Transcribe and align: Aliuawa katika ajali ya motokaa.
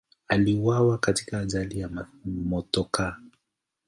Aliuawa 0.27 0.97
katika 0.97 1.39
ajali 1.39 1.79
ya 1.79 1.89
motokaa. 2.25 3.15